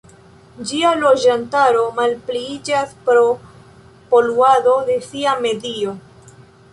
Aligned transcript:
Ĝia 0.69 0.91
loĝantaro 1.01 1.83
malpliiĝas 1.99 2.95
pro 3.09 3.25
poluado 4.15 4.73
de 4.89 4.97
sia 5.11 5.35
medio. 5.47 5.95